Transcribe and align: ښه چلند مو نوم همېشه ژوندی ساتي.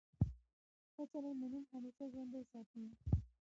ښه 0.93 1.03
چلند 1.11 1.35
مو 1.39 1.47
نوم 1.51 1.63
همېشه 1.73 2.03
ژوندی 2.13 2.43
ساتي. 2.51 2.81